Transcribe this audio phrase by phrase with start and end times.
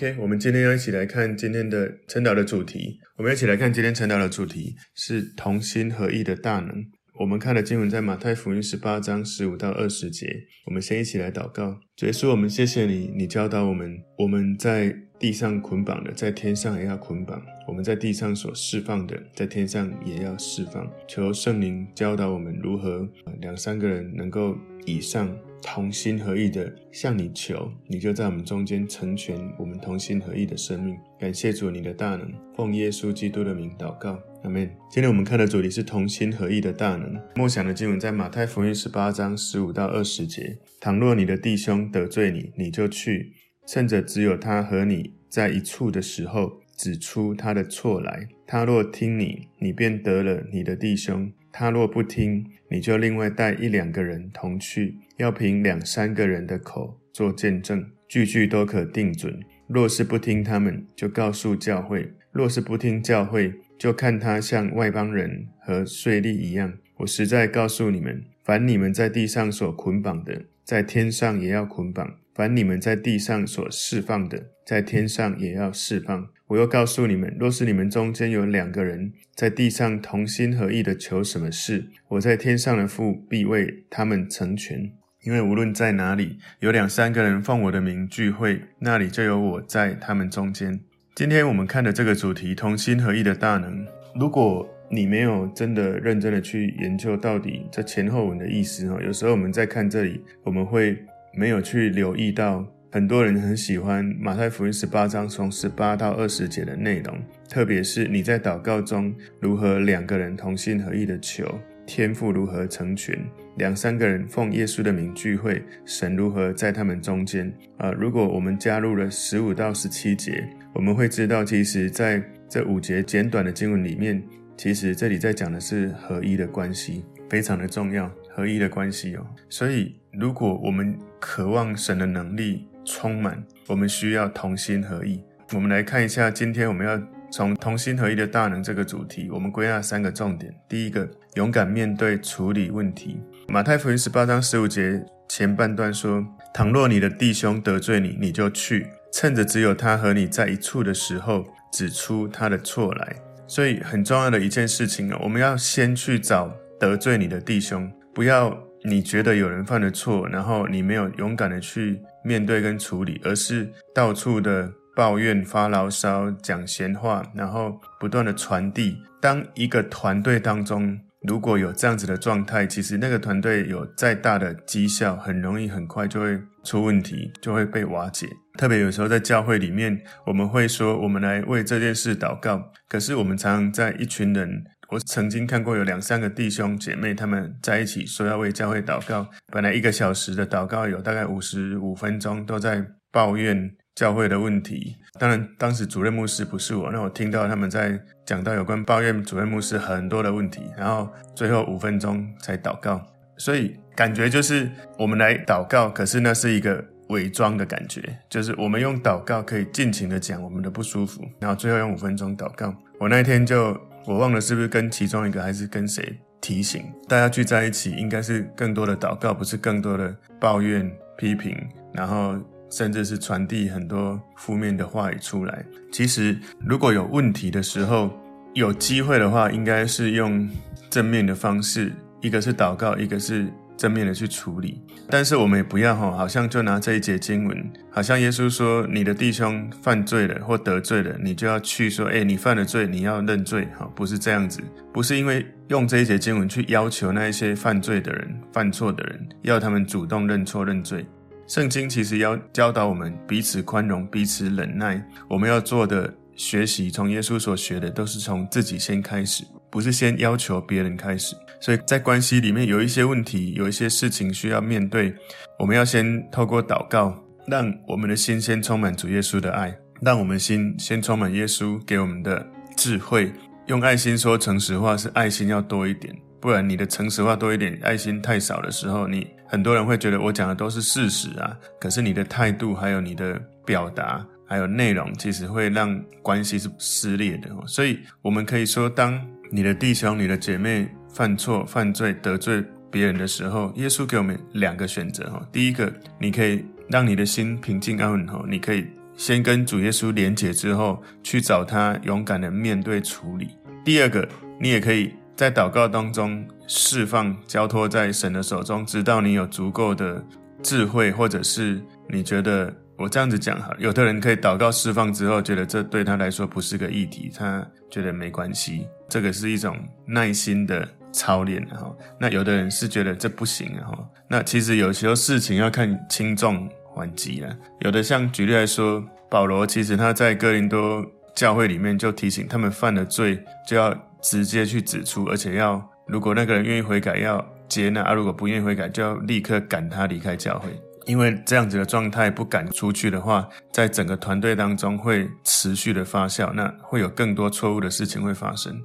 [0.00, 2.98] OK，我们今天要一起来看今天的晨祷的主题。
[3.18, 6.86] 我们一起来看今天晨祷的主题是同心合意的大能。
[7.18, 10.26] 我们看的经文在马太福音十八章十五到二十节。
[10.64, 11.78] 我们先一起来祷告。
[11.96, 20.90] 主耶稣，我们谢谢你，你教导我们，我们在地上捆绑的，在天上也要捆绑；我们在地上所释放的，在天上也要释放。
[21.06, 23.06] 求圣灵教导我们如何
[23.42, 24.56] 两三个人能够
[24.86, 25.30] 以上
[25.62, 30.96] 同心合意的向你求，你就在我们中间成全我们同心合意的生命。
[31.18, 34.70] 感谢主你的大能，奉耶稣基督的名祷告，阿门。
[34.90, 37.20] 今天我们看的主题是同心合意的大能。
[37.36, 40.58] 默想的经文在马太福音十八章十五到二十节。
[40.80, 43.32] 倘若你的弟兄得罪你，你就去，
[43.66, 48.26] 趁着只有他和你在一处的时候，指出他的错来。
[48.52, 59.38] 他若听你，你便得了你的弟兄；他若不听，你就另外带一两个人同去，要凭两三个人的口做见证，句句都可定准。
[59.68, 62.00] 若是不听他们，就告诉教会；
[62.32, 66.76] 若是不听教会，就看他像外邦人和税吏一样。
[66.96, 76.28] 我实在告诉你们，凡你们在地上所捆绑的，在天上也要捆绑；凡你们在地上所释放的，在天上也要释放。
[76.50, 84.90] 我又告诉你们，若是你们中间有两个人在地上同心合意的求什么事，我在天上的父必为他们成全。
[85.22, 90.80] 因为无论在哪里有两三个人奉我的名聚会，那里就有我在他们中间。
[91.14, 93.86] 今天我们看的这个主题，同心合意的大能。
[94.18, 100.98] 如果你没有真的认真的去研究到底这前后文的意思哈，有时候我们在看这里，我们会
[101.32, 107.16] 没有去留意到，很多人很喜欢马太福音十八章从十八到二十节的内容，
[107.48, 111.46] 特别是你在祷告中如何两个人同心合意的求，
[111.86, 113.16] 天父如何成全，
[113.58, 117.92] 两三个人奉耶稣的名聚会，神如何在他们中间啊？
[117.92, 124.20] 如果我们加入了十五到十七节，我们会知道，其实在这五节简短的经文里面。
[124.56, 129.26] 其实这里在讲的是合一的关系，非常的重要，合一的关系哦。
[129.48, 135.22] 所以，如果我们渴望神的能力充满，我们需要同心合意。
[135.54, 140.52] 我们来看一下，今天我们要从同心合意的大能这个主题，我们归纳三个重点。
[140.68, 143.20] 第一个，勇敢面对处理问题。
[143.46, 168.96] 马太福音十八章十五节前半段说：“倘若你的弟兄得罪你，你就去，趁着只有他和你在一处的时候，指出他的错来。”所以很重要的一件事情啊，我们要先去找得罪你的弟兄，不要你觉得有人犯了错，然后你没有勇敢的去面对跟处理，而是到处的抱怨、发牢骚、讲闲话，然后不断的传递。
[169.20, 178.26] 当一个团队当中如果有这样子的状态，其实那个团队有再大的绩效，很容易很快就会出问题，就会被瓦解。
[178.58, 182.72] 特别有时候在教会里面，我们会说我们来为这件事祷告。
[182.88, 189.24] 可是我们常常在一群人，我曾经看过有两三个弟兄姐妹他们在一起说要为教会祷告。
[189.46, 194.96] 本来一个小时的祷告有大概五十五分钟都在抱怨教会的问题。
[195.18, 203.00] 当然当时主任牧师不是我，那我听到他们在讲到有关抱怨主任牧师很多的问题，然后最后五分钟才祷告。
[203.38, 204.68] 所以感觉就是
[204.98, 206.84] 我们来祷告，可是那是一个。
[207.10, 212.72] 伪装的感觉，就是我们用祷告可以尽情的讲我们的不舒服，然后最后用五分钟祷告。
[213.00, 221.56] 我那天就我忘了是不是跟其中一个还是跟谁提醒大家聚在一起，应该是更多的祷告，不是更多的抱怨批评，
[221.92, 222.34] 然后
[222.70, 225.64] 甚至是传递很多负面的话语出来。
[225.92, 228.10] 其实如果有问题的时候，
[228.54, 230.48] 有机会的话，应该是用
[230.88, 233.46] 正面的方式，一个是祷告，一个是。
[233.80, 244.60] 正面的去处理，但是我们也不要哈，好像就拿这一节经文，好像耶稣说，你的弟兄犯罪了或得罪了，你就要去说，诶，你犯了罪，你要认罪哈，不是这样子，
[244.92, 251.06] 不是因为用这一节经文去要求那一些犯罪的人、犯错的人，要他们主动认错认罪。
[251.46, 261.36] 圣经其实要教导我们彼此宽容、彼此忍耐，我们要做的学习，从耶稣所学的，都是从自己先开始，不是先要求别人开始。
[261.60, 265.14] 所以在关系里面有一些问题，有一些事情需要面对，
[265.58, 267.14] 我们要先透过祷告，
[267.46, 272.46] 让我们的心先充满主耶稣的爱，让我们心先充满耶稣给我们的
[272.76, 273.30] 智慧。
[273.66, 287.50] 用爱心说诚实话，是爱心要多一点，不然你的诚实话多一点，爱心太少的时候，你很多人会觉得我讲的都是事实啊，可是你的态度还有你的表达还有内容，其实会让关系是撕裂的。
[287.66, 289.20] 所以我们可以说，当
[289.50, 290.88] 你的弟兄、你的姐妹。
[291.12, 295.44] 犯错、犯罪、得罪别人的时候，耶稣给我们两个选择哈。
[295.50, 298.86] 第一个，你可以让你的心平静安稳哈，你可以
[299.16, 303.48] 先跟主耶稣连结之后，去找他勇敢的面对处理。
[303.84, 304.26] 第二个，
[304.60, 310.24] 你也可以在祷告当中释放、交托在神的手中，直到你有足够的
[310.62, 318.86] 智慧，或者是你觉得我这样子讲哈，有的人可以祷告释放之后，觉得这对他来说不是个议题，他觉得没关系。
[319.10, 319.76] 这个是一种
[320.06, 321.94] 耐心的操练哈。
[322.18, 324.08] 那有的人是觉得这不行哈。
[324.28, 327.54] 那其实有时候事情要看轻重缓急了。
[327.80, 331.04] 有的像举例来说，保罗其实他在哥林多
[331.34, 340.68] 教会里面就提醒他们犯了罪，就要直接去指出，而且要如果那个人愿意悔改，要接纳；啊，如果不愿意悔改，就要立刻赶他离开教会。
[341.06, 348.80] 因为这样子的状态不敢出去的话，在整个团队当中会持续的发酵，那会有更多错误的事情会发生。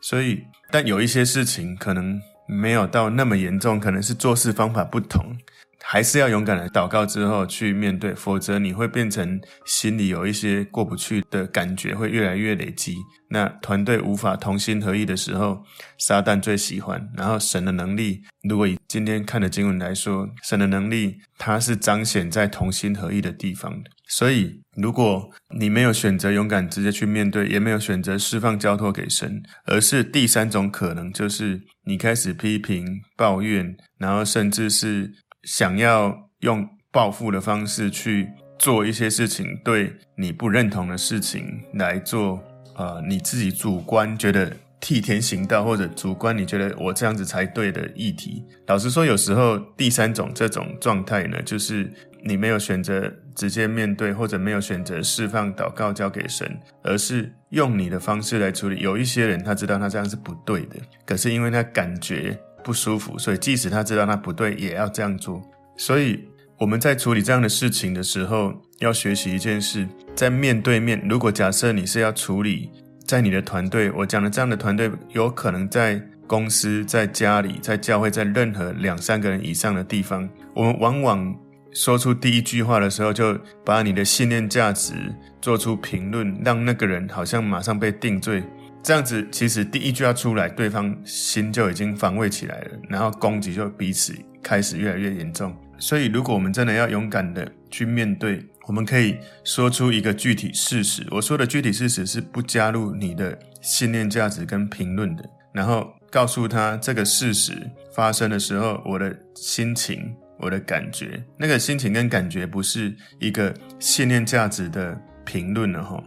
[0.00, 5.36] 所以，但有一些事情可能没有到那么严重，可能是做事方法不同。
[5.86, 12.96] 还是要勇敢的祷告之后去面对，否则你会变成心里有一些过不去的感觉，会越来越累积。
[13.28, 15.62] 那团队无法同心合意的时候，
[15.98, 17.08] 撒旦最喜欢。
[17.16, 23.90] 然后神的能力，如果以今天看的经文来说，神的能力它是彰显在同心合意的地方的。
[24.06, 35.12] 所以，如果你没有选择勇敢直接去面对，也没有选择释放交托给神，而是第三种可能，就是你开始批评、抱怨，然后甚至是。
[35.44, 42.42] 想要用报复的方式去做一些事情，对你不认同的事情来做，
[42.76, 44.50] 呃，你自己主观觉得
[44.80, 48.44] 替天行道，或者主观你觉得我这样子才对的议题。
[48.66, 51.92] 老实说，有时候第三种这种状态呢，就是
[52.22, 58.78] 你没有选择直接面对，或者没有选择释放祷告交给神，而是用你的方式来处理。
[58.78, 62.38] 有一些人他知道他这样是不对的，可是因为他感觉。
[62.64, 65.40] 不舒服，所以即使他知道他不对，也要这样做。
[65.76, 66.26] 所以
[66.58, 72.70] 我们在处理这样的事情的时候，要学习一件事：在面对面，如果假设你是要处理
[73.06, 81.36] 在你的团队，我讲的这样的团队，有可能在公司、在家里、在教会，在任何两三个人以上的地方，我们往往
[81.72, 84.94] 说出第一句话的时候，就把你的信念、价值
[85.42, 88.42] 做出评论，让那个人好像马上被定罪。
[88.84, 95.56] 这样子，其实第一句话出来，对方心就已经防卫起来了，然后攻击就彼此开始越来越严重。
[95.78, 101.06] 所以，如果我们真的要勇敢的去面对，我们可以说出一个具体事实。
[101.10, 107.54] 我说的具体事实是不加入你的信念、价值跟评论的，然后告诉他这个事实
[107.94, 114.94] 发生的时候，我的心情、我的感觉，那个心情跟感觉不是一个信念、价值的
[115.24, 116.02] 评论了哈。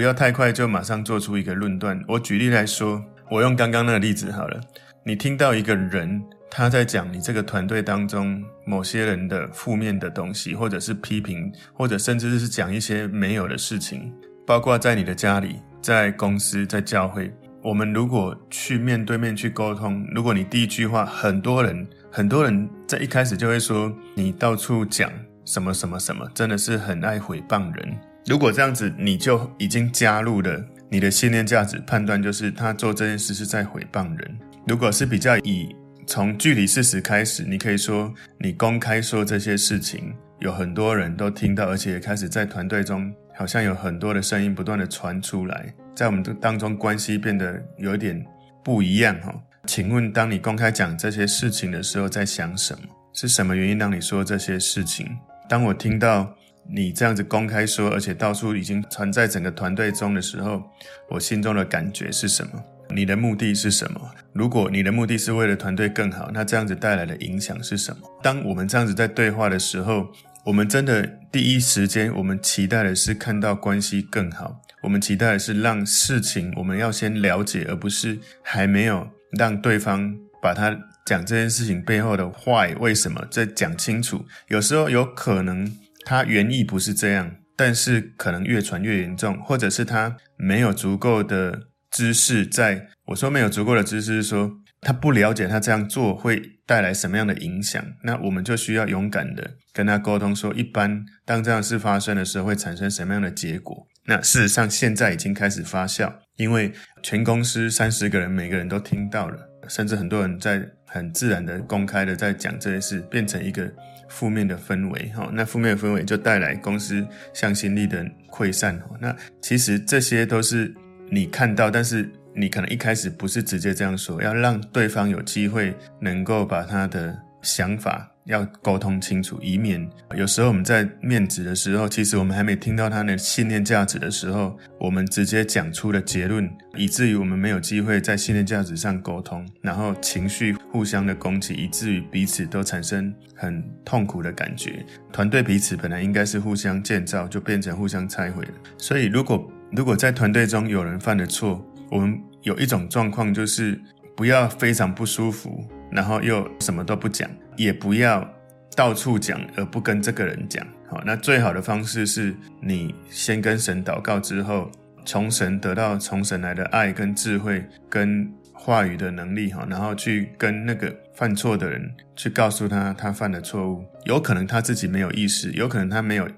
[0.00, 2.02] 不要太快就马上做出一个论断。
[2.08, 4.58] 我举例来说，我用刚刚那个例子好了。
[5.04, 14.10] 你听到一个人他在讲你这个团队当中某些人的负面的东西，或者是批评，或者甚至是讲一些没有的事情，
[14.46, 17.30] 包括在你的家里、在公司、在教会。
[17.62, 25.12] 我们如果去面对面去沟通，如果你第一句话，很多人很多人在一开始就会说你到处讲
[25.44, 27.94] 什么什么什么，真的是很爱诽谤人。
[28.26, 34.38] 如果这样子，你就已经加入了你的信念价值判断，就是他做这件事是在诽谤人。
[34.66, 35.74] 如果是比较以
[36.06, 48.22] 从具体事实开始，你可以说你公开说这些事情，有很多人都听到，而且也开始在团队中，好像有很多的声音不断的传出来，在我们的当中关系变得有点
[48.62, 49.34] 不一样哈。
[49.66, 52.80] 请问，当你公开讲这些事情的时候，在想什么？
[53.12, 55.08] 是什么原因让你说这些事情？
[55.48, 56.32] 当我听到。
[56.72, 60.62] 你这样子公开说，而且到处已经传在整个团队中的时候，
[61.08, 62.62] 我心中的感觉是什么？
[62.94, 64.00] 你的目的是什么？
[64.32, 68.08] 如果你的目的是为了团队更好，那这样子带来的影响是什么？
[68.22, 70.06] 当我们这样子在对话的时候，
[70.44, 79.08] 我们真的第一时间，我们期待的是看到关系更好，我们期待的是让事情我们要先了解，而不是还没有
[79.38, 84.24] 让对方把他讲这件事情背后的坏为什么再讲清楚。
[84.48, 85.72] 有时候有可能。
[86.04, 92.88] 他原意不是这样，但是可能越传越严重，或者是他没有足够的知识在。
[93.06, 97.84] 我说没有足够的知识，是说他不了解他这样做会带来什么样的影响。
[98.04, 103.86] 那我们就需要勇敢的跟他沟通，说一般当这样事发生的时候会产生什么样的结果。
[104.06, 109.38] 那事实上现在已经开始发酵，因为全公司三十个人每个人都听到了，
[109.68, 113.70] 甚至很多人在很自然的公开的在讲这些事，变成一个。
[114.10, 120.74] 负面的氛围，哈，那负面的氛围就带来公司向心力的溃散，哈，那其实这些都是
[121.08, 144.84] 你看到，但是你可能一开始不是直接这样说，要让对方有机会能够把他的想法要沟通清楚，以免有时候我们在面质的时候，其实我们还没听到他的信念价值的时候，我们直接讲出了结论，以至于我们没有机会在信念价值上沟通，然后情绪互相的攻击，以至于彼此都产生很痛苦的感觉。
[145.12, 148.52] 团队彼此本来应该是互相建造，就变成互相拆毁了。
[148.76, 153.80] 所以，如果如果在团队中有人犯了错，我们有一种状况就是
[154.16, 155.64] 不要非常不舒服。
[155.92, 158.28] 然后又什么都不讲，也不要
[158.76, 160.66] 到处讲，而不跟这个人讲。
[160.88, 164.70] 好，那最好的方式是你先跟神祷告之后，
[165.04, 176.28] 从神得到从神来的爱跟智慧跟话语的能力，哈，然后去跟那个犯错的人去告诉他他犯的错误，有可能他自己没有意识，有可能他没有。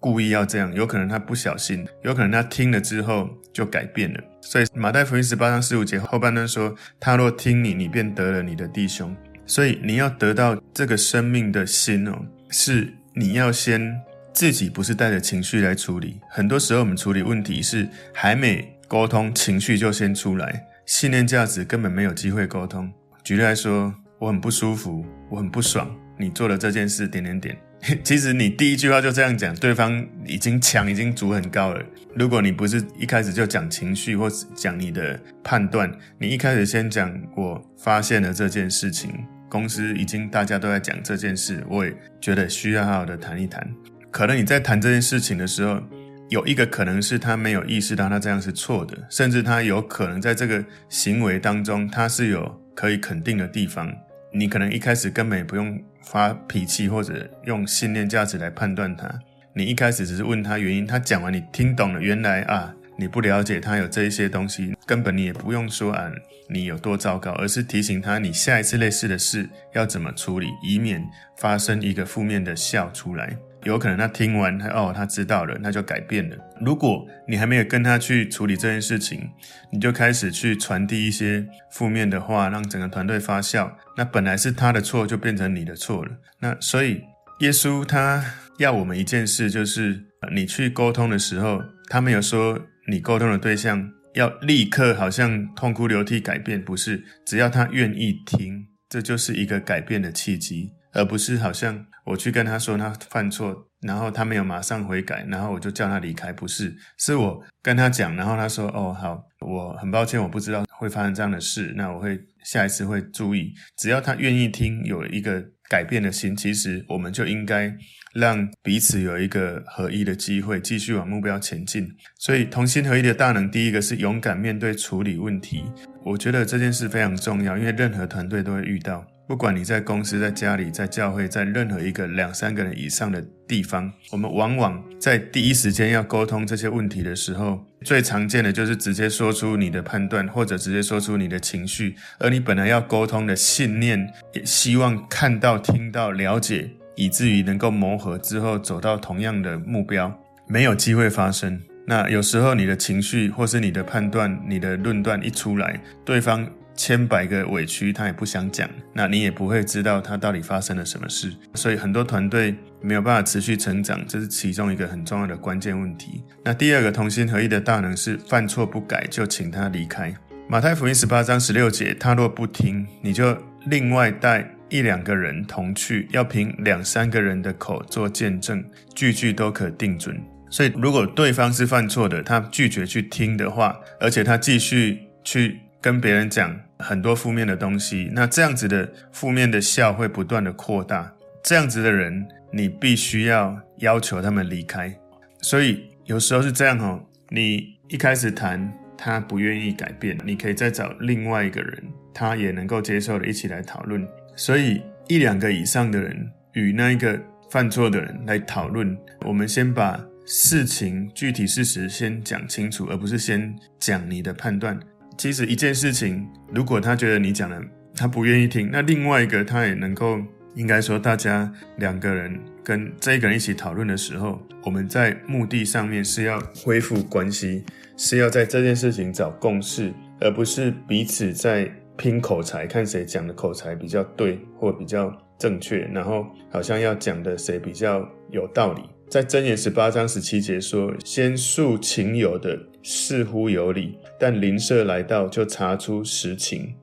[0.00, 4.20] 故意要这样，有可能他不小心，有可能他听了之后就改变了。
[4.42, 14.00] 所以马太福音十八章十五节后半段说：“他若听你，你便得了你的弟兄。”所以你要得到这个生命的心哦，是你要先
[14.32, 16.20] 自己不是带着情绪来处理。
[16.30, 22.90] 很多时候我们处理问题是还没沟通，情绪就先出来，信念价值根本没有机会沟通。
[23.22, 27.56] 举例来说，我很不舒服，我很不爽，你做了这件事，点点点。
[28.02, 31.84] 其实你第一句话就这样讲，对方已经墙已经筑很高了。
[32.14, 39.12] 如果你不是一开始就讲情绪或讲你的判断，你一开始先讲我发现了这件事情，
[39.54, 43.64] 公司已经大家都在讲这件事，我也觉得需要好好的谈一谈。
[44.10, 45.80] 可能你在谈这件事情的时候，
[46.28, 53.94] 有一个可能是他没有意识到他这样是错的，甚至他有可能在这个行为当中他是有可以肯定的地方。
[54.32, 59.08] 你可能一开始根本不用发脾气，或者用信念价值来判断他。
[59.54, 66.10] 你一开始只是问他原因，他讲完你听懂了，原来啊你不了解他有这一些东西，根本你也不用说啊
[66.48, 71.02] 你有多糟糕，而是提醒他你下一次类似的事要怎么处理，以免
[71.38, 73.36] 发生一个负面的笑出来。
[73.62, 76.36] 有可能他听完他哦，他知道了，那就改变了。
[76.60, 79.26] 如果你还没有跟他去处理这件事情，
[79.72, 83.72] 你就开始去传递一些负面的话，让整个团队发酵。
[83.96, 86.12] 那本来是他的错，就变成你的错了。
[86.40, 87.02] 那所以
[87.40, 88.22] 耶稣他
[88.58, 89.98] 要我们一件事，就是
[90.34, 100.72] 你去沟通的时候，他没有说你沟通的对象要立刻好像痛哭流涕改变，不是，只要他愿意听，这就是一个改变的契机。
[100.96, 106.32] 而不是好像我去跟他说他犯错，然后他没有马上悔改，然后我就叫他离开。
[106.32, 117.76] 不是，是我跟他讲，然后他说：“哦，好，我很抱歉，我不知道会发生这样的事，那我会下一次会注意。”只要他愿意听，有一个改变的心，其实我们就应该
[118.14, 121.86] 让彼此有一个合一的机会，继续往目标前进。
[122.18, 125.64] 所以，同心合一的大能，第一个是勇敢面对处理问题。
[126.04, 129.04] 我觉得这件事非常重要，因为任何团队都会遇到。
[129.26, 150.12] 不管你在公司、在家里、在教会、在任何一个两三个人以上的地方，我们往往在第一时间要沟通这些问题的时候，最常见的就是直接说出你的判断，或者直接说出你的情绪，而你本来要沟通的信念，也希望看到、听到、了解，以至于能够磨合之后走到同样的目标，
[150.46, 151.60] 没有机会发生。
[151.86, 156.48] 那有时候你的情绪或是你的判断、你的论断一出来，对方。
[156.76, 161.32] 千百个委屈，他也不想讲，那你也不会知道他到底发生了什么事。
[161.54, 166.24] 所以很多团队没有办法持续成长，这是其中一个很重要的关键问题。
[166.42, 170.12] 那第二个同心合一的大能是犯错不改，就请他离开。
[170.48, 174.44] 马太福音十八章十六节，他若不听，你就另外带
[174.74, 180.20] 一两个人同去，要凭两三个人的口做见证，句句都可定准。
[180.50, 185.60] 所以如果对方是犯错的，他拒绝去听的话，而且他继续去。
[185.84, 191.12] 跟别人讲很多负面的东西，那这样子的负面的效会不断的扩大。
[191.42, 194.98] 这样子的人，你必须要要求他们离开。
[195.42, 204.08] 所以有时候是这样哦，你一开始谈他不愿意改变，你可以再找另外一个人，他也能够接受的，一起来讨论。
[204.36, 214.78] 所以一两个以上的人与那一个犯错的人来讨论，我们先把事情具体事实先讲清楚，而不是先讲你的判断。
[215.16, 217.62] 其实一件事情，如果他觉得你讲的
[217.94, 220.18] 他不愿意听，那另外一个他也能够，
[220.54, 227.64] 应该说大家两个人跟这一个人一起讨论的时候，我们在目的上面是要恢复关系，
[227.96, 238.82] 是要在这件事情找共识，而不是彼此在拼口才，看谁讲的口才比较对或比较正确，然后好像要讲的谁比较有道理。
[239.08, 246.74] 在箴言十八章十七节说：“先诉情由的似乎有理，但邻舍来到就查出实情。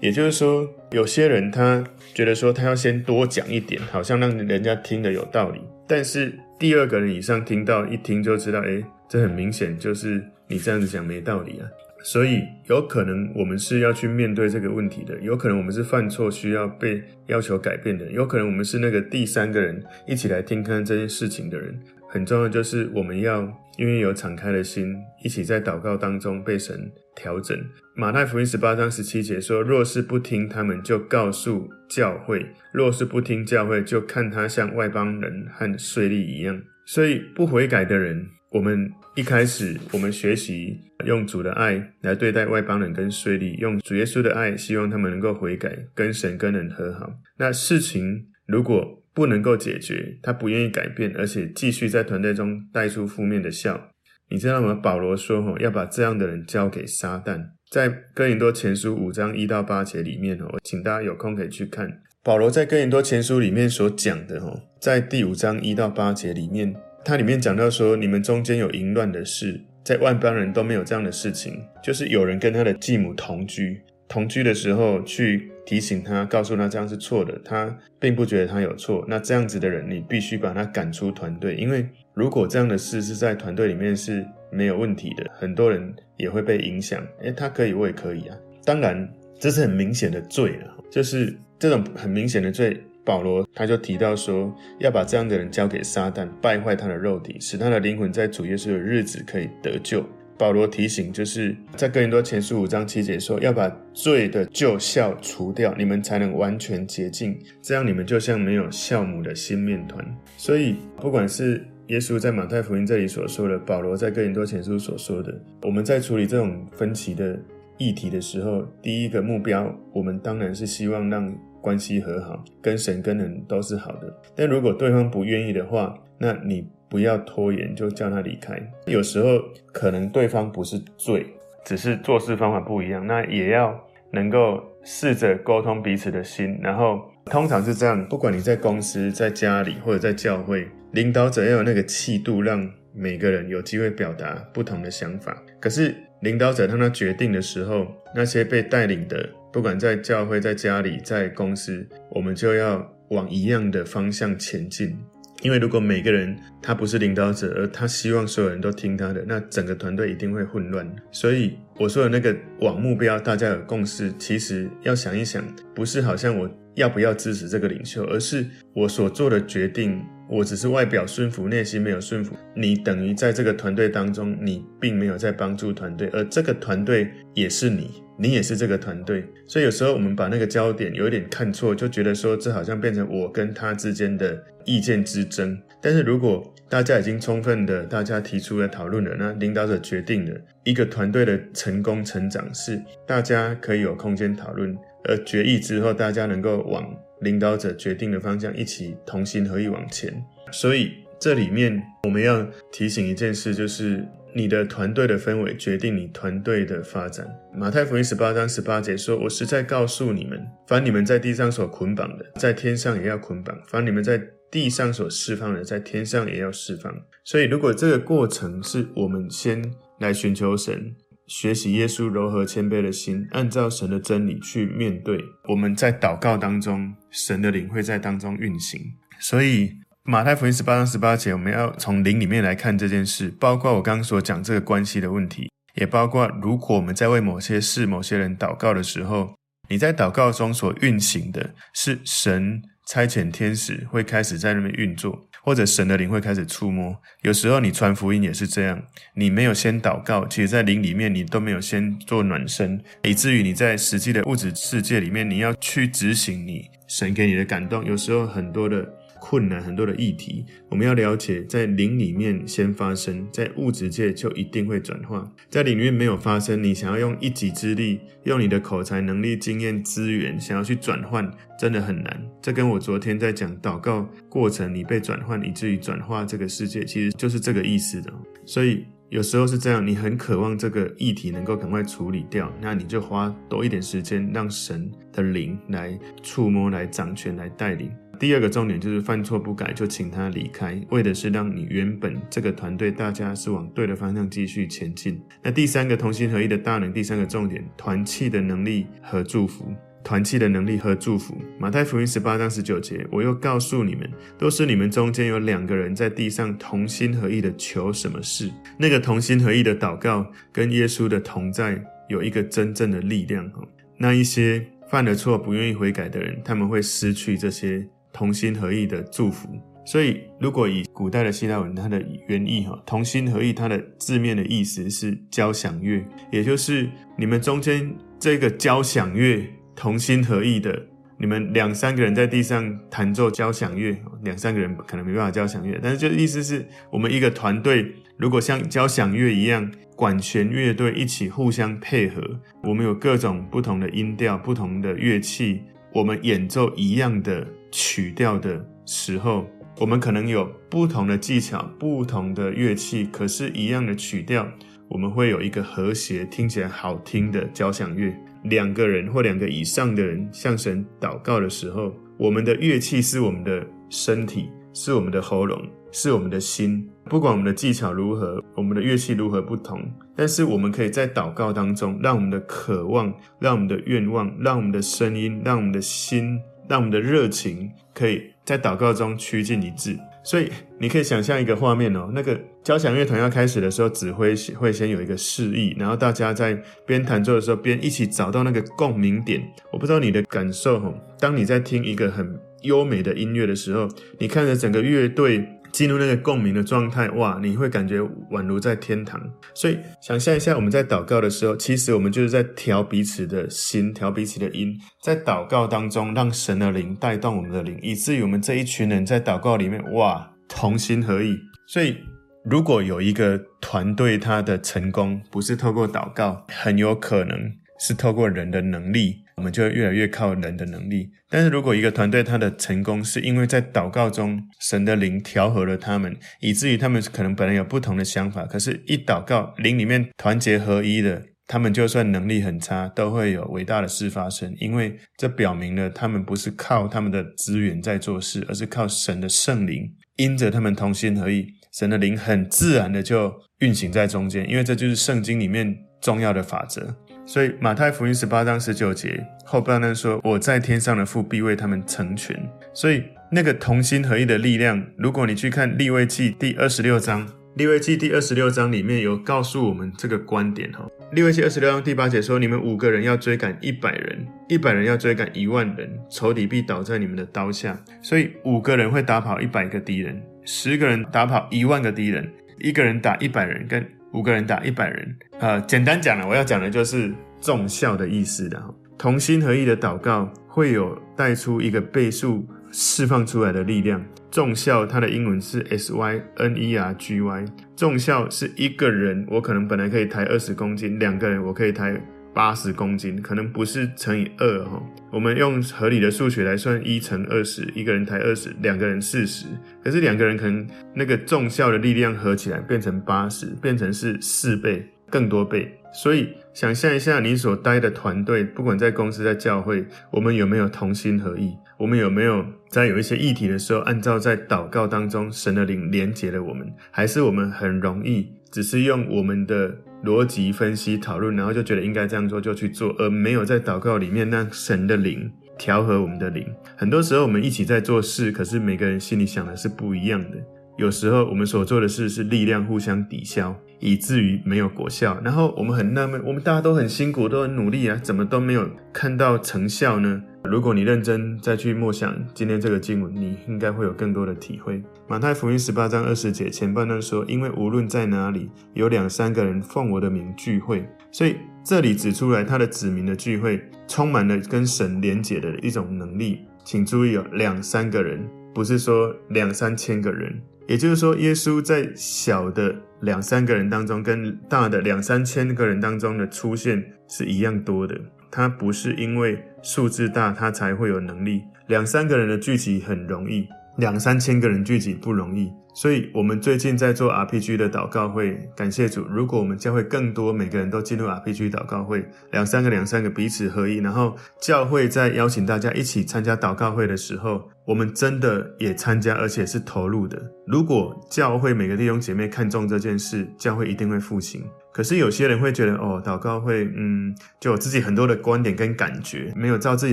[0.00, 1.82] 也就是说，有些人他
[2.14, 5.60] 觉得说他要先多讲一点，好像让人家听得有道理。
[5.86, 11.64] 但是第二个人以上听到一听就知道，诶，这很明显就是你这样子讲没道理啊。
[12.02, 21.78] 所以有可能我们是要去面对这个问题的，有可能我们是犯错需要被要求改变的，有可能我们是那个第三个人一起来听看这件事情的人。
[22.10, 23.42] 很重要就是我们要
[23.76, 27.58] 因为有敞开的心，一起在祷告当中被神调整。
[27.94, 32.38] 马太福音十八章十七节说：“若是不听他们，就告诉教会；
[32.72, 47.12] 若是不听教会，就看他像外邦人和税吏一样。”所以不悔改的人，我们一开始我们学习用主的爱来对待外邦人跟税吏，用主耶稣的爱，希望他们能够悔改，跟神跟人和好。
[47.36, 53.90] 那事情如果不能够解决，他不愿意改变，而且继续在团队中带出负面的笑，
[54.30, 54.74] 你知道吗？
[54.74, 66.74] 保罗说：“吼，要把这样的人交给撒旦。”在哥林多前书五章一到八节里面哦，请大家有空可以去看保罗在哥林多前书里面所讲的哦，在第五章一到八节里面，
[67.04, 85.94] 他里面讲到说，你们中间有淫乱的事，在外邦人都没有这样的事情，就是有人跟他的继母同居，同居的时候去提醒他，告诉他这样是错的，他并不觉得他有错，那这样子的人，你必须把他赶出团队，因为如果这样的事是在团队里面是没有问题的，很多人。
[86.18, 88.36] 也会被影响，诶，他可以，我也可以啊。
[88.64, 92.76] 当然，这是很明显的罪了，就是这种很明显的罪。
[93.08, 100.04] 保罗他就提到说，要把这样的人交给撒旦，败坏他的肉体，使他的灵魂在主耶稣的日子可以得救。
[100.36, 110.04] 保罗提醒，就是在哥林多前书五章七节说，要把罪的旧酵除掉，你们才能完全洁净，这样你们就像没有酵母的新面团。
[110.36, 117.40] 所以，不管是耶稣在马太福音这里所说的，保罗在哥林多前书所说的，我们在处理这种分歧的
[117.78, 124.12] 议题的时候，第一个目标，我们当然是希望让关系和好，跟神跟人都是好的。
[124.34, 128.60] 但如果对方不愿意的话，那你不要拖延，就叫他离开。
[128.86, 129.42] 有时候
[129.72, 131.26] 可能对方不是罪，
[131.64, 133.78] 只是做事方法不一样，那也要
[134.10, 136.58] 能够试着沟通彼此的心。
[136.62, 140.66] 然后通常是这样，不管你在公司、在家里或者在教会。
[140.92, 145.36] 领导者要有那个气度，让每个人有机会表达不同的想法。
[145.60, 154.96] 可是领导者当他决定的时候，那些被带领的，不管在教会、在家里、在公司，我们就要往一样的方向前进。
[155.42, 160.84] 因为如果每个人他不是领导者，而他希望所有人都听他的，那整个团队一定会混乱。
[161.12, 170.02] 所以我说的那个往目标，大家有共识，其实要想一想，不是好像我要不要支持这个领袖，而是我所做的决定。
[170.30, 172.36] 我只是外表顺服，内心没有顺服。
[172.54, 179.24] 你等于在这个团队当中，你并没有在帮助团队，而这个团队也是你，你也是这个团队。
[179.46, 185.58] 所以有时候我们把那个焦点有一点看错，就觉得说这好像变成我跟他之间的意见之争。
[185.80, 196.84] 但是如果大家已经充分的，大家提出了讨论了，那领导者决定了，一个团队的成功成长是大家可以有空间讨论，而决议之后，大家能够往。
[197.22, 200.24] 领导者决定的方向，一起同心合意往前。
[200.52, 204.06] 所以这里面我们要提醒一件事，就是
[204.38, 207.26] 你的团队的氛围决定你团队的发展。
[207.52, 219.60] 马太福音十八章十八节说：“我实在告诉你们，凡你们在地上所捆绑的，在天上也要捆绑；凡你们在地上所释放的，在天上也要释放。”所以，如果这个过程是我们先
[219.98, 220.94] 来寻求神。
[221.26, 225.22] 学习耶稣柔和谦卑的心，按照神的真理去面对。
[225.50, 228.80] 我们在祷告当中，神的灵会在当中运行。
[229.20, 229.72] 所以
[230.10, 239.34] 马太福音十八章十八节，我们要从灵里面来看这件事，包括我刚刚所讲这个关系的问题，也包括如果我们在为某些事、某些人祷告的时候，
[239.68, 245.28] 你在祷告中所运行的是神差遣天使会开始在那边运作。
[245.44, 248.82] 或者神的灵会开始触摸，有时候你传福音也是这样，
[249.14, 258.97] 你没有先祷告，其实在灵里面你都没有先做暖身，以至于你在实际的物质世界里面，你要去执行你神给你的感动，有时候很多的。
[259.20, 265.30] 困难很多的议题，我们要了解，在灵里面先发生，在物质界就一定会转化。
[265.48, 272.22] 在灵里面没有发生，你想要用一己之力，用你的口才、能力、经验、资源，想要去转换，真的很难。
[272.40, 278.12] 这跟我昨天在讲祷告过程，你被转换，以至于转化这个世界，其实就是这个意思的。
[278.46, 287.90] 所以有时候是这样，你很渴望这个议题能够赶快处理掉，那你就花多一点时间，让神的灵来触摸、来掌权、来带领。
[288.18, 295.20] 第二个重点就是犯错不改，就请他离开，为的是让你原本这个团队大家是往对的方向继续前进。
[295.42, 299.72] 那第三个同心合一的大能，第三个重点，团契的能力和祝福。
[300.04, 301.36] 团契的能力和祝福。
[301.58, 311.78] 马太福音十八章十九节，我又告诉你们，都是你们中间有两个人在地上同心合意的求什么事，那个同心合意的祷告跟耶稣的同在
[312.08, 313.50] 有一个真正的力量。
[313.98, 317.86] 那一些犯了错不愿意悔改的人，他们会失去这些
[318.18, 319.48] 同心合意的祝福。
[319.86, 330.78] 所以，如果以古代的希腊文，它的原意哈，同心合意，它的字面的意思是交响乐，也就是你们中间这个交响乐同心合意的，
[331.16, 342.22] 你们两三个人在地上弹奏交响乐，两三个人可能没办法交响乐，但是就意思是我们一个团队，如果像交响乐一样，管弦乐队一起互相配合，
[342.64, 345.62] 我们有各种不同的音调、不同的乐器，
[345.94, 349.46] 我们演奏一样的曲调的时候。
[349.80, 354.44] 我们可能有不同的技巧、不同的乐器，可是，一样的曲调，
[354.88, 358.12] 我们会有一个和谐、听起来好听的交响乐。
[358.42, 366.84] 两个人或两个以上的人向神祷告的时候，我们的乐器是我们的身体，是我们的喉咙，是我们的心。
[367.04, 369.80] 不管我们的技巧如何，我们的乐器如何不同，
[370.16, 376.36] 但是我们可以在祷告当中，让我们的渴望、让我们的愿望、让我们的声音、让我们的心、
[376.68, 378.30] 让我们的热情，可以。
[378.44, 382.10] 在祷告中趋近一致，所以你可以想象一个画面哦。
[382.14, 389.46] 那个交响乐团要开始的时候，指挥会先有一个示意，然后大家在边弹奏的时候边一起找到那个共鸣点。
[389.70, 393.86] 我不知道你的感受哦，当你在听一个很优美的音乐的时候，
[394.18, 395.46] 你看着整个乐队。
[395.78, 398.00] 进入那个共鸣的状态，哇，你会感觉
[398.32, 399.20] 宛如在天堂。
[399.54, 411.38] 所以想象一下，我们在祷告的时候，其实我们就是在调彼此的心，调彼此的音，在祷告当中，让神的灵带动我们的灵，以至于我们这一群人在祷告里面，哇，同心合意。
[411.68, 411.96] 所以，
[412.44, 417.38] 如果有一个团队，他的成功不是透过祷告，很有可能
[417.78, 419.22] 是透过人的能力。
[419.38, 446.96] 我们就会越来越靠人的能力，但是如果一个团队他的成功是因为在祷告中神的灵调和了他们，以至于他们可能本来有不同的想法，可是一祷告灵里面团结合一的，他们就算能力很差，都会有伟大的事发生，因为这表明了他们不是靠他们的资源在做事，而是靠神的圣灵，因着他们同心合意，神的灵很自然的就运行在中间，因为这就是圣经里面重要的法则。
[447.28, 452.34] 所以马太福音十八章十九节后半段说：“我在天上的父必为他们成全。”
[452.72, 460.88] 所以那个同心合意的力量，如果你去看利未记第二十六章，利未记第二十六章里面有告诉我们这个观点哈。
[461.12, 472.26] 利未记二十六章第八节说：“你们五个人要追赶一百人，一百人要追赶一万人，仇敌必倒在你们的刀下。”所以五个人会打跑一百个敌人，十个人打跑一万个敌人，
[472.58, 473.86] 一个人打一百人跟。
[474.18, 478.60] 五个人打一百人，呃，简单讲了，我要讲的就是众效的意思的。
[478.98, 484.04] 同心合意的祷告会有带出一个倍数释放出来的力量。
[484.28, 487.44] 众效它的英文是 S Y N E R G Y，
[487.76, 491.94] 众效是一个人，我可能本来可以抬二十公斤，两个人我可以抬。
[492.38, 499.46] 八十公斤可能不是乘以二哈，我们用合理的数学来算，一乘二十，一个人抬二十，两个人四十，
[499.82, 505.76] 可是两个人可能那个众效的力量合起来变成八十，变成是四倍更多倍。
[505.92, 511.56] 所以想象一下，你所待的团队，不管在公司、在教会，我们有没有同心合意？
[511.76, 516.72] 我们有没有在有一些议题的时候，按照在祷告当中神的灵连接了我们？
[516.92, 519.74] 还是我们很容易只是用我们的？
[520.04, 526.46] 逻辑分析讨论，然后就觉得应该这样做就去做，而没有在祷告里面让神的灵调和我们的灵。
[526.76, 530.38] 很多时候我们一起在做事，可是每个人心里想的是不一样的。
[530.76, 535.20] 有时候我们所做的事是力量互相抵消，以至于没有果效。
[535.24, 540.22] 然后我们很纳闷，我们大家都很辛苦，都很努力啊，怎么都没有看到成效呢？
[540.48, 544.82] 如果你认真再去默想今天这个经文，你应该会有更多的体会。
[545.06, 556.40] 马太福音十八章二十节前半段说：“因为无论在哪里有两三个人奉我的名聚会，所以这里指出来他的子民的聚会充满了跟神连结的一种能力。
[556.64, 567.98] 请注意哦，两三个人不是说两三千个人，也就是说，耶稣在小的两三个人当中，跟大的两三千个人当中的出现是一样多的。”
[568.30, 571.42] 他不是因为数字大，他才会有能力。
[571.66, 575.52] 两三个人的聚集很容易，两三千个人聚集不容易。
[575.74, 579.04] 所以，我们最近在做 RPG 的祷告会，感谢主。
[579.08, 590.20] 如果我们教会更多，每个人都进入 RPG 祷告会，两三个、两三个彼此合一，然后教会在邀请大家一起参加祷告会的时候，我们真的也参加，而且是投入的。
[590.48, 594.42] 如果教会每个弟兄姐妹看重这件事，教会一定会复兴。
[594.78, 599.92] 可是有些人会觉得，哦，祷告会，嗯，就有自己很多的观点跟感觉，没有照自己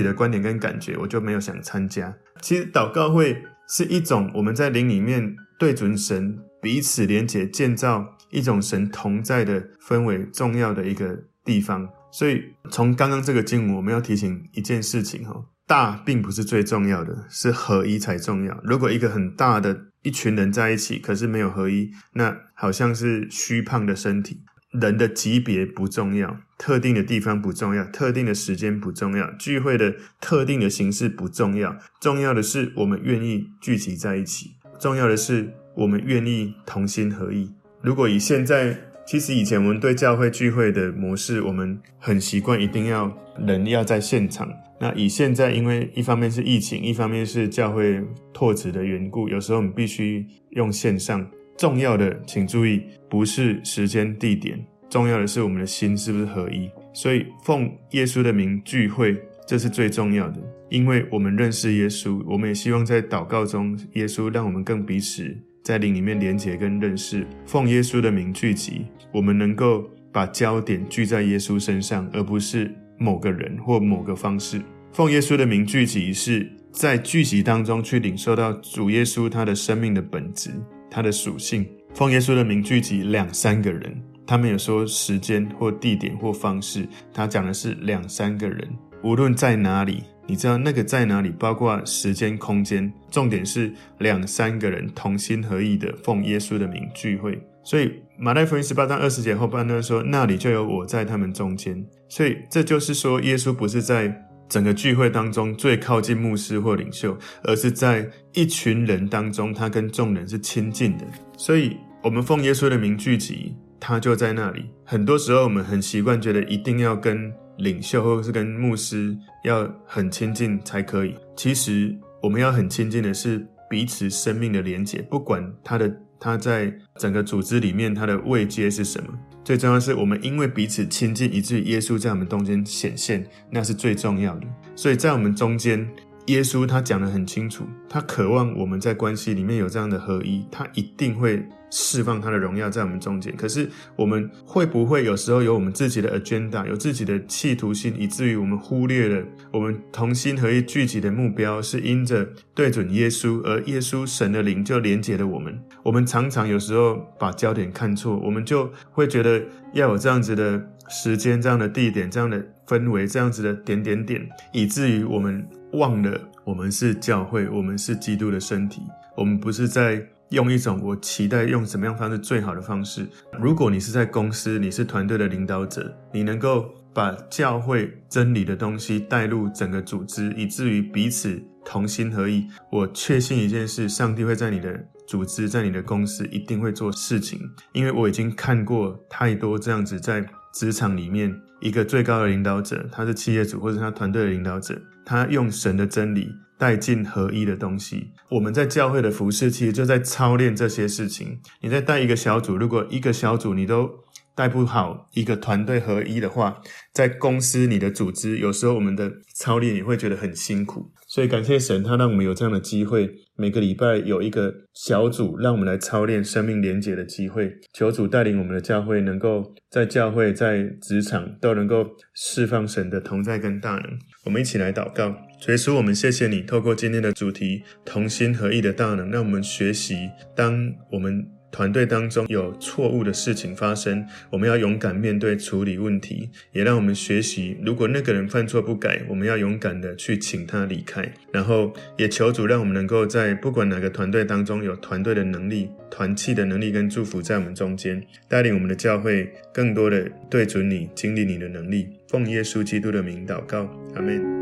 [0.00, 2.14] 的观点跟感觉，我就没有想参加。
[2.40, 11.88] 其实祷告会是一种我们在灵里面对准神，彼此连结，建造一种神同在的氛围，重要的一个地方。
[12.12, 15.34] 所以从刚刚这个经文，我们要提醒一件事情哈，
[15.66, 18.56] 大并不是最重要的，是合一才重要。
[18.62, 24.44] 如果一个很大的一群人在一起，可是没有合一，那好像是虚胖的身体。
[24.72, 37.50] 人的级别不重要，特定的地方不重要，特定的时间不重要，聚会的特定的形式不重要，重要的是我们愿意聚集在一起，重要的是我们愿意同心合意。
[37.82, 38.76] 如果以现在，
[39.06, 44.52] 其实以前我们对教会聚会的模式，我们很习惯一定要人要在现场。
[44.78, 51.26] 那以现在，因为一方面是疫情，一方面是教会拓殖的缘故，有时候我们必须用线上。
[51.56, 56.70] 重要的，请注意，不是时间地点，重要的是我们的心是不是合一。
[56.92, 59.16] 所以奉耶稣的名聚会，
[59.46, 60.40] 这是最重要的，
[60.70, 67.26] 因为我们认识耶稣，我们也希望在祷告中，耶稣让我们更彼此在灵里面连接跟认识。
[67.46, 74.60] 奉耶稣的名聚集，我们能够把焦点聚在耶稣身上，而不是某个人或某个方式。
[74.92, 80.50] 奉耶稣的名聚集，是在聚集当中去领受到主耶稣他的生命的本质。
[80.90, 88.68] 他的属性，奉耶稣的名聚集两三个人，他没有说时间或地点或方式，他讲的是两三个人，
[89.02, 97.40] 无论在哪里，你知道那个在哪里，包括时间空间，重点是两三个人同心合意的奉耶稣的名聚会。
[97.62, 101.84] 所以马太福音十八章二十节后半段说，那里就有我在他们中间。
[102.08, 104.22] 所以这就是说，耶稣不是在。
[104.48, 111.04] 整个聚会当中最靠近牧师或领袖，而是在一群人当中，他跟众人是亲近的。
[111.36, 114.64] 所以，我们奉耶稣的名聚集，他就在那里。
[114.84, 121.14] 很多时候，我们很习惯觉得一定要跟领袖或是跟牧师要很亲近才可以。
[121.36, 129.08] 其实，我们要很亲近的是彼此生命的连结，不管他的他在整个组织里面他的位阶是什么。
[129.46, 134.46] 最重要是，我们因为彼此亲近，以至于耶稣在我们中间显现，那是最重要的。
[134.74, 135.88] 所以在我们中间，
[136.26, 141.44] 耶稣他讲得很清楚，他渴望我们在关系里面有这样的合一，他一定会。
[141.68, 155.60] 释放他的荣耀在我们中间，可是我们会不会有时候有我们自己的 agenda，有自己的企图心，以至于我们忽略了我们同心合一聚集的目标是因着对准耶稣，而耶稣神的灵就连接了我们。
[155.82, 168.82] 我们常常有时候把焦点看错，我们就会觉得要有这样子的时间、这样的地点、这样的氛围、这样子的点点点，以至于我们忘了我们是教会，我们是基督的身体，
[169.16, 170.06] 我们不是在。
[170.30, 173.06] 用一种我期待用什么样方式最好的方式。
[173.40, 182.44] 如果你是在公司，你是团队的领导者，你能够把教会真理的东西带入整个组织，以至于彼此同心合意。
[182.72, 187.38] 我确信一件事：上帝会在你的组织，在你的公司一定会做事情，
[187.72, 190.26] 因为我已经看过太多这样子在
[190.58, 196.34] 职场里面，一个最高的领导者，他是企业主或者他团队的领导者，他用神的真理。
[196.58, 201.38] 带进合一的东西，我们在教会的服饰其实就在操练这些事情。
[201.60, 203.90] 你在带一个小组，如果一个小组你都
[204.36, 206.60] 带不好，一个团队合一的话，
[206.92, 210.92] 在公司你的组织，有时候我们的操练也会觉得很辛苦。
[211.08, 217.56] 所以感谢神，他让我们有这样的机会，每个礼拜有一个小组，让我们来操练生命连结的机会。
[217.72, 223.84] 求主带领我们的教会，能够在教会、在职场都能够释放神的同在跟大能。
[224.24, 225.16] 我们一起来祷告。
[225.40, 231.24] 主耶稣，我们谢谢你，透过今天的主题“同心合意的大能”，让我们学习，当我们
[231.56, 241.10] 团队当中有错误的事情发生，我们要勇敢面对处理问题，也让我们学习，如果那个人犯错不改，我们要勇敢的去请他离开。
[241.32, 251.88] 然后也求主让我们能够在不管哪个团队当中有团队的能力、团契的能力跟祝福在我们中间，带领我们的教会更多的对准你，经历你的能力。
[252.06, 254.35] 奉耶稣基督的名祷告，阿门。